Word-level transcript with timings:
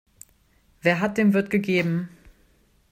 Wer 0.81 0.99
hat, 0.99 1.19
dem 1.19 1.35
wird 1.35 1.51
gegeben. 1.51 2.09